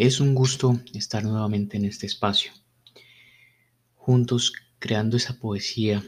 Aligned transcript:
Es 0.00 0.18
un 0.18 0.34
gusto 0.34 0.80
estar 0.94 1.22
nuevamente 1.24 1.76
en 1.76 1.84
este 1.84 2.06
espacio, 2.06 2.52
juntos 3.96 4.54
creando 4.78 5.18
esa 5.18 5.38
poesía 5.38 6.02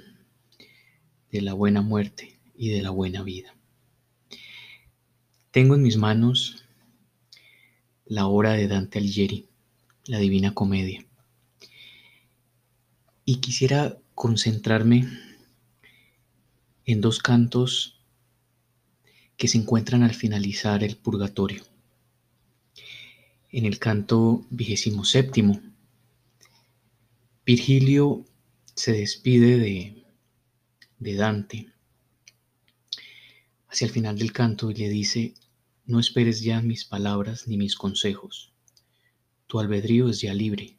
de 1.30 1.42
la 1.42 1.52
buena 1.52 1.82
muerte 1.82 2.40
y 2.56 2.70
de 2.70 2.80
la 2.80 2.88
buena 2.88 3.22
vida. 3.22 3.54
Tengo 5.50 5.74
en 5.74 5.82
mis 5.82 5.98
manos 5.98 6.64
la 8.06 8.26
obra 8.28 8.52
de 8.54 8.66
Dante 8.66 8.98
Alighieri, 8.98 9.46
la 10.06 10.20
Divina 10.20 10.54
Comedia, 10.54 11.04
y 13.26 13.40
quisiera 13.40 13.98
concentrarme 14.14 15.06
en 16.86 17.02
dos 17.02 17.18
cantos 17.18 18.00
que 19.36 19.48
se 19.48 19.58
encuentran 19.58 20.02
al 20.02 20.14
finalizar 20.14 20.82
el 20.82 20.96
purgatorio 20.96 21.71
en 23.52 23.66
el 23.66 23.78
canto 23.78 24.46
vigésimo 24.50 25.04
séptimo. 25.04 25.60
Virgilio 27.44 28.24
se 28.74 28.92
despide 28.92 29.58
de, 29.58 31.16
Dante 31.16 31.68
hacia 33.68 33.86
el 33.86 33.90
final 33.90 34.18
del 34.18 34.32
canto 34.32 34.70
le 34.70 34.88
dice, 34.88 35.34
no 35.86 35.98
esperes 35.98 36.42
ya 36.42 36.60
mis 36.60 36.84
palabras 36.84 37.48
ni 37.48 37.56
mis 37.56 37.74
consejos. 37.74 38.52
Tu 39.46 39.58
albedrío 39.58 40.10
es 40.10 40.20
ya 40.20 40.34
libre, 40.34 40.76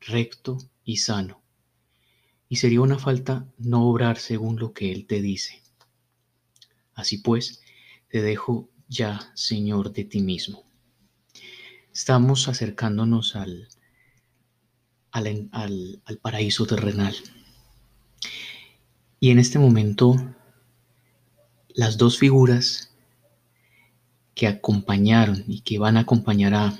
recto 0.00 0.58
y 0.84 0.98
sano, 0.98 1.42
y 2.48 2.56
sería 2.56 2.82
una 2.82 2.98
falta 2.98 3.50
no 3.56 3.88
obrar 3.88 4.18
según 4.18 4.58
lo 4.58 4.74
que 4.74 4.92
él 4.92 5.06
te 5.06 5.22
dice. 5.22 5.62
Así 6.94 7.18
pues, 7.18 7.62
te 8.08 8.20
dejo 8.20 8.68
ya, 8.86 9.32
Señor, 9.34 9.92
de 9.92 10.04
ti 10.04 10.20
mismo. 10.20 10.65
Estamos 11.96 12.46
acercándonos 12.46 13.36
al, 13.36 13.68
al, 15.12 16.18
paraíso 16.20 16.66
terrenal. 16.66 17.16
Y 19.18 19.30
en 19.30 19.38
este 19.38 19.58
momento, 19.58 20.14
las 21.68 21.96
dos 21.96 22.18
figuras 22.18 22.94
que 24.34 24.46
acompañaron 24.46 25.42
y 25.48 25.62
que 25.62 25.78
van 25.78 25.96
a 25.96 26.00
acompañar 26.00 26.52
a, 26.52 26.78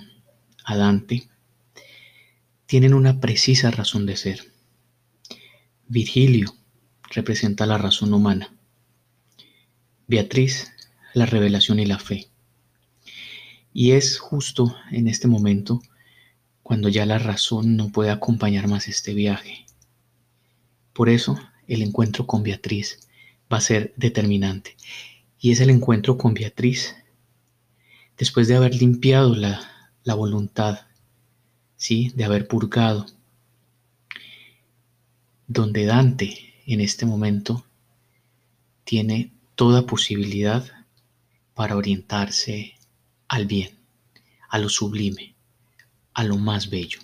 a 0.67 0.77
Dante 0.77 1.31
tienen 2.67 2.93
una 2.93 3.19
precisa 3.19 3.71
razón 3.71 4.05
de 4.05 4.19
ser. 4.19 4.53
Virgilio 5.89 6.55
representa 7.11 7.65
la 7.65 7.79
razón 7.79 8.13
humana. 8.13 8.55
Beatriz, 10.09 10.75
la 11.15 11.25
revelación 11.25 11.81
y 11.81 11.87
la 11.87 11.99
fe. 11.99 12.29
Y 13.79 13.93
es 13.93 14.19
justo 14.19 14.75
en 14.91 15.07
este 15.07 15.29
momento 15.29 15.83
cuando 16.63 16.89
ya 16.89 17.05
la 17.05 17.19
razón 17.19 17.77
no 17.77 17.91
puede 17.91 18.09
acompañar 18.09 18.69
más 18.69 18.89
este 18.89 19.13
viaje. 19.13 19.67
Por 20.95 21.11
eso 21.11 21.39
el 21.69 21.83
encuentro 21.83 22.27
con 22.27 22.43
Beatriz 22.43 23.07
va 23.53 23.59
a 23.59 23.61
ser 23.61 23.93
determinante. 23.99 24.79
Y 25.39 25.51
es 25.51 25.61
el 25.61 25.69
encuentro 25.69 26.17
con 26.17 26.33
Beatriz 26.33 26.97
después 28.17 28.49
de 28.49 28.57
haber 28.57 28.75
limpiado 28.75 29.35
la, 29.35 29.61
la 30.05 30.15
voluntad, 30.15 30.87
¿sí? 31.77 32.11
de 32.17 32.25
haber 32.25 32.49
purgado, 32.49 33.05
donde 35.49 35.85
Dante 35.85 36.55
en 36.65 36.81
este 36.81 37.05
momento 37.05 37.67
tiene 38.85 39.33
toda 39.55 39.85
posibilidad 39.85 40.65
para 41.53 41.77
orientarse 41.77 42.76
al 43.29 43.47
bien, 43.47 43.79
a 44.49 44.59
lo 44.59 44.69
sublime, 44.69 45.35
a 46.15 46.25
lo 46.25 46.37
más 46.37 46.71
bello. 46.71 47.01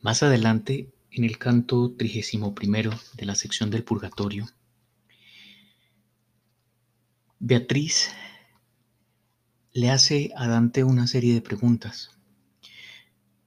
Más 0.00 0.22
adelante, 0.22 0.88
en 1.10 1.24
el 1.24 1.38
canto 1.38 1.92
trigésimo 1.96 2.54
primero 2.54 2.90
de 3.14 3.26
la 3.26 3.34
sección 3.34 3.70
del 3.70 3.84
Purgatorio, 3.84 4.48
Beatriz 7.38 8.10
le 9.72 9.90
hace 9.90 10.30
a 10.36 10.46
Dante 10.46 10.84
una 10.84 11.06
serie 11.06 11.34
de 11.34 11.42
preguntas, 11.42 12.10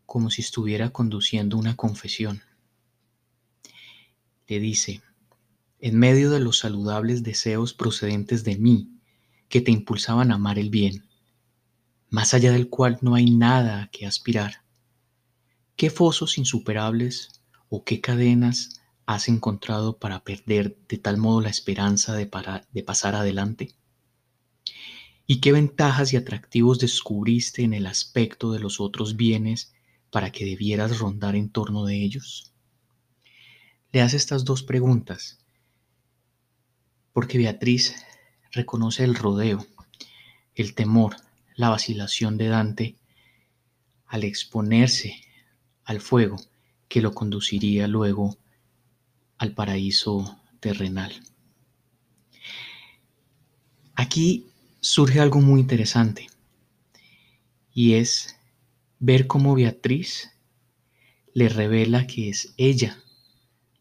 como 0.06 0.30
si 0.30 0.42
estuviera 0.42 0.90
conduciendo 0.92 1.58
una 1.58 1.76
confesión. 1.76 2.42
Le 4.48 4.60
dice, 4.60 5.02
en 5.86 6.00
medio 6.00 6.30
de 6.30 6.40
los 6.40 6.60
saludables 6.60 7.24
deseos 7.24 7.74
procedentes 7.74 8.46
de 8.46 8.58
mí, 8.58 9.02
que 9.50 9.60
te 9.60 9.70
impulsaban 9.70 10.32
a 10.32 10.36
amar 10.36 10.58
el 10.58 10.70
bien, 10.70 11.10
más 12.10 12.34
allá 12.34 12.54
del 12.54 12.70
cual 12.70 13.00
no 13.02 13.16
hay 13.16 13.32
nada 13.32 13.90
que 13.92 14.06
aspirar. 14.06 14.64
¿Qué 15.76 15.90
fosos 15.90 16.38
insuperables 16.38 17.42
o 17.68 17.84
qué 17.84 18.00
cadenas 18.00 18.82
has 19.06 19.28
encontrado 19.28 19.98
para 19.98 20.24
perder 20.24 20.78
de 20.88 21.00
tal 21.00 21.18
modo 21.18 21.42
la 21.42 21.50
esperanza 21.50 22.16
de, 22.16 22.32
de 22.72 22.84
pasar 22.84 23.16
adelante? 23.16 23.76
¿Y 25.28 25.42
qué 25.42 25.52
ventajas 25.52 26.14
y 26.14 26.16
atractivos 26.16 26.80
descubriste 26.80 27.62
en 27.62 27.74
el 27.74 27.88
aspecto 27.88 28.54
de 28.54 28.60
los 28.60 28.80
otros 28.80 29.18
bienes 29.18 29.74
para 30.12 30.32
que 30.32 30.46
debieras 30.46 31.00
rondar 31.00 31.36
en 31.36 31.50
torno 31.50 31.84
de 31.84 32.02
ellos? 32.06 32.54
Le 33.92 34.02
hace 34.02 34.16
estas 34.16 34.46
dos 34.46 34.64
preguntas 34.64 35.43
porque 37.14 37.38
Beatriz 37.38 37.96
reconoce 38.52 39.04
el 39.04 39.16
rodeo, 39.16 39.66
el 40.56 40.74
temor, 40.74 41.16
la 41.56 41.70
vacilación 41.70 42.38
de 42.38 42.48
Dante 42.48 42.96
al 44.08 44.24
exponerse 44.24 45.22
al 45.86 46.02
fuego 46.02 46.38
que 46.88 47.02
lo 47.02 47.14
conduciría 47.14 47.88
luego 47.88 48.38
al 49.38 49.54
paraíso 49.54 50.40
terrenal. 50.60 51.14
Aquí 53.96 54.48
surge 54.82 55.20
algo 55.20 55.40
muy 55.40 55.62
interesante 55.62 56.28
y 57.74 57.94
es 57.94 58.36
ver 59.00 59.28
cómo 59.28 59.56
Beatriz 59.56 60.32
le 61.34 61.50
revela 61.50 62.08
que 62.08 62.30
es 62.30 62.54
ella 62.58 62.98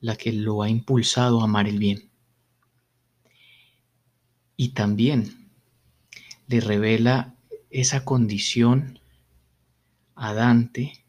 la 0.01 0.17
que 0.17 0.33
lo 0.33 0.63
ha 0.63 0.69
impulsado 0.69 1.41
a 1.41 1.45
amar 1.45 1.69
el 1.69 1.79
bien 1.79 2.12
y 4.57 4.71
también 4.71 5.51
le 6.47 6.61
revela 6.61 7.35
esa 7.71 8.05
condición 8.05 9.01
a 10.15 10.35
Dante 10.35 11.05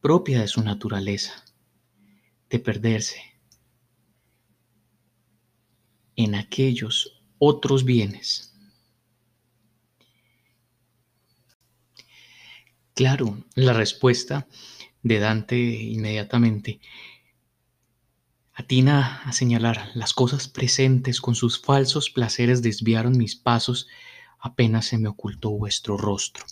propia 0.00 0.40
de 0.40 0.48
su 0.48 0.62
naturaleza, 0.62 1.44
de 2.48 2.58
perderse 2.58 3.20
en 6.14 6.34
aquellos 6.34 7.20
otros 7.38 7.84
bienes. 7.84 8.54
Claro, 12.94 13.44
la 13.54 13.74
respuesta 13.74 14.48
de 15.02 15.18
Dante 15.18 15.58
inmediatamente 15.58 16.80
Atina 18.58 19.20
a 19.24 19.32
señalar 19.34 19.90
las 19.94 20.14
cosas 20.14 20.48
presentes 20.48 21.20
con 21.20 21.34
sus 21.34 21.60
falsos 21.60 22.08
placeres 22.08 22.62
desviaron 22.62 23.18
mis 23.18 23.36
pasos, 23.36 23.86
apenas 24.38 24.86
se 24.86 24.96
me 24.96 25.08
ocultó 25.08 25.50
vuestro 25.50 25.98
rostro. 25.98 26.46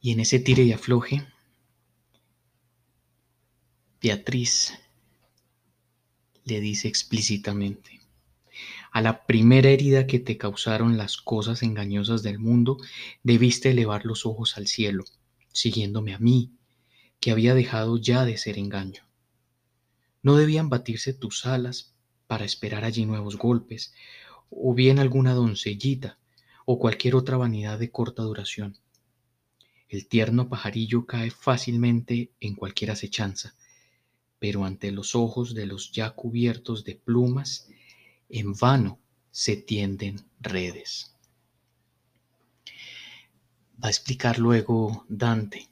Y 0.00 0.12
en 0.12 0.20
ese 0.20 0.38
tire 0.38 0.62
y 0.62 0.72
afloje, 0.72 1.26
Beatriz 4.00 4.72
le 6.44 6.58
dice 6.60 6.88
explícitamente, 6.88 8.00
a 8.90 9.02
la 9.02 9.26
primera 9.26 9.68
herida 9.68 10.06
que 10.06 10.18
te 10.18 10.38
causaron 10.38 10.96
las 10.96 11.18
cosas 11.18 11.62
engañosas 11.62 12.22
del 12.22 12.38
mundo, 12.38 12.78
debiste 13.22 13.72
elevar 13.72 14.06
los 14.06 14.24
ojos 14.24 14.56
al 14.56 14.66
cielo, 14.66 15.04
siguiéndome 15.52 16.14
a 16.14 16.18
mí, 16.18 16.52
que 17.20 17.32
había 17.32 17.54
dejado 17.54 17.98
ya 17.98 18.24
de 18.24 18.38
ser 18.38 18.56
engaño. 18.56 19.11
No 20.22 20.36
debían 20.36 20.68
batirse 20.68 21.12
tus 21.12 21.46
alas 21.46 21.94
para 22.26 22.44
esperar 22.44 22.84
allí 22.84 23.04
nuevos 23.04 23.36
golpes, 23.36 23.92
o 24.50 24.72
bien 24.74 24.98
alguna 24.98 25.34
doncellita, 25.34 26.18
o 26.64 26.78
cualquier 26.78 27.16
otra 27.16 27.36
vanidad 27.36 27.78
de 27.78 27.90
corta 27.90 28.22
duración. 28.22 28.78
El 29.88 30.06
tierno 30.06 30.48
pajarillo 30.48 31.06
cae 31.06 31.30
fácilmente 31.30 32.30
en 32.40 32.54
cualquier 32.54 32.92
acechanza, 32.92 33.54
pero 34.38 34.64
ante 34.64 34.92
los 34.92 35.14
ojos 35.14 35.54
de 35.54 35.66
los 35.66 35.92
ya 35.92 36.10
cubiertos 36.10 36.84
de 36.84 36.94
plumas, 36.94 37.68
en 38.28 38.54
vano 38.54 39.00
se 39.30 39.56
tienden 39.56 40.24
redes. 40.40 41.14
Va 43.82 43.88
a 43.88 43.90
explicar 43.90 44.38
luego 44.38 45.04
Dante 45.08 45.71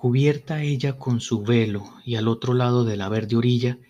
Cubierta 0.00 0.62
ella 0.62 0.96
con 0.96 1.20
su 1.20 1.42
velo 1.42 1.92
y 2.04 2.14
al 2.14 2.28
otro 2.28 2.54
lado 2.54 2.84
de 2.84 2.96
la 2.96 3.08
verde 3.08 3.34
orilla, 3.34 3.80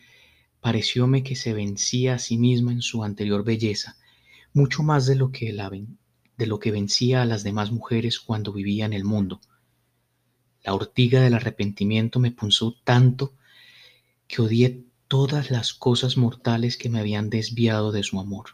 parecióme 0.62 1.22
que 1.22 1.36
se 1.36 1.52
vencía 1.52 2.14
a 2.14 2.18
sí 2.18 2.38
misma 2.38 2.72
en 2.72 2.80
su 2.80 3.04
anterior 3.04 3.44
belleza, 3.44 3.98
mucho 4.54 4.82
más 4.82 5.04
de 5.04 5.16
lo 5.16 5.32
que, 5.32 5.52
de 5.52 6.46
lo 6.46 6.58
que 6.60 6.70
vencía 6.70 7.20
a 7.20 7.26
las 7.26 7.42
demás 7.42 7.72
mujeres 7.72 8.20
cuando 8.20 8.54
vivía 8.54 8.86
en 8.86 8.94
el 8.94 9.04
mundo. 9.04 9.42
La 10.62 10.72
ortiga 10.72 11.20
del 11.20 11.34
arrepentimiento 11.34 12.20
me 12.20 12.30
punzó 12.30 12.74
tanto 12.84 13.34
que 14.26 14.40
odié 14.40 14.86
todas 15.08 15.50
las 15.50 15.74
cosas 15.74 16.16
mortales 16.16 16.78
que 16.78 16.88
me 16.88 17.00
habían 17.00 17.28
desviado 17.28 17.92
de 17.92 18.02
su 18.02 18.18
amor. 18.18 18.52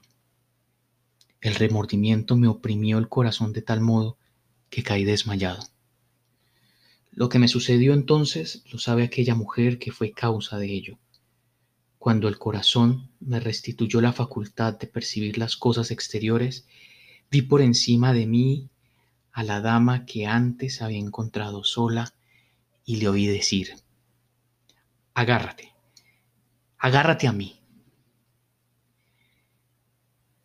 El 1.41 1.55
remordimiento 1.55 2.35
me 2.37 2.49
oprimió 2.49 2.99
el 2.99 3.09
corazón 3.09 3.53
de 3.53 3.63
tal 3.63 3.81
modo 3.81 4.19
que 4.71 4.83
caí 4.83 5.05
desmayado. 5.05 5.63
Lo 7.17 7.29
que 7.29 7.39
me 7.39 7.47
sucedió 7.47 7.95
entonces 7.95 8.65
lo 8.73 8.79
sabe 8.81 9.05
aquella 9.05 9.37
mujer 9.37 9.79
que 9.79 9.93
fue 9.93 10.11
causa 10.11 10.59
de 10.59 10.73
ello. 10.73 10.99
Cuando 11.97 12.27
el 12.27 12.39
corazón 12.39 13.09
me 13.21 13.39
restituyó 13.39 14.01
la 14.01 14.13
facultad 14.13 14.77
de 14.77 14.89
percibir 14.89 15.39
las 15.39 15.57
cosas 15.57 15.93
exteriores, 15.93 16.67
vi 17.31 17.43
por 17.43 17.63
encima 17.63 18.13
de 18.13 18.27
mí 18.27 18.69
a 19.31 19.45
la 19.45 19.61
dama 19.61 20.07
que 20.07 20.27
antes 20.27 20.83
había 20.83 20.99
encontrado 20.99 21.63
sola 21.63 22.13
y 22.85 22.97
le 22.97 23.09
oí 23.09 23.27
decir, 23.27 23.75
agárrate, 25.15 25.73
agárrate 26.79 27.29
a 27.29 27.33
mí. 27.33 27.61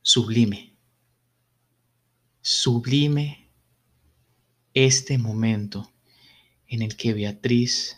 Sublime, 0.04 0.76
sublime 2.42 3.50
este 4.74 5.18
momento 5.18 5.92
en 6.70 6.84
el 6.84 6.96
que 6.96 7.14
Beatriz 7.14 7.98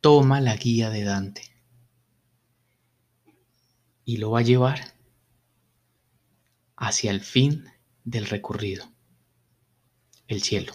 toma 0.00 0.40
la 0.40 0.56
guía 0.56 0.90
de 0.90 1.04
Dante 1.04 1.42
y 4.04 4.18
lo 4.18 4.30
va 4.30 4.40
a 4.40 4.42
llevar 4.42 4.94
hacia 6.76 7.10
el 7.10 7.20
fin 7.20 7.64
del 8.04 8.26
recorrido, 8.26 8.90
el 10.28 10.42
cielo. 10.42 10.74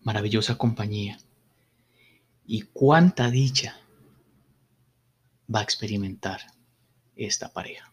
Maravillosa 0.00 0.58
compañía. 0.58 1.18
Y 2.44 2.62
cuánta 2.62 3.30
dicha 3.30 3.80
va 5.54 5.60
a 5.60 5.62
experimentar 5.62 6.40
esta 7.14 7.52
pareja. 7.52 7.91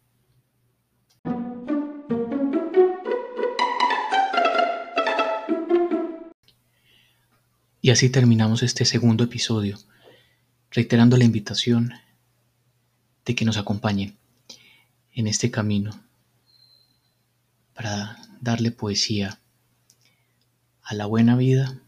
Y 7.81 7.92
así 7.92 8.10
terminamos 8.10 8.62
este 8.62 8.84
segundo 8.84 9.24
episodio, 9.24 9.78
reiterando 10.72 11.16
la 11.16 11.24
invitación 11.24 11.94
de 13.26 13.36
que 13.36 13.46
nos 13.46 13.58
acompañen 13.58 14.18
en 15.14 15.28
este 15.28 15.50
camino 15.50 15.92
para 17.74 18.18
darle 18.42 18.72
poesía 18.72 19.40
a 20.84 20.94
la 20.94 21.06
buena 21.06 21.36
vida 21.36 21.80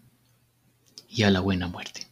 y 1.10 1.24
a 1.24 1.30
la 1.30 1.42
buena 1.42 1.68
muerte. 1.68 2.11